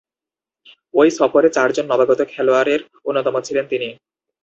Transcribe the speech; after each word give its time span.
ঐ 0.93 1.03
সফরে 1.17 1.49
চারজন 1.55 1.85
নবাগত 1.89 2.19
খেলোয়াড়ের 2.31 2.81
অন্যতম 3.07 3.35
ছিলেন 3.47 3.65
তিনি। 3.71 3.89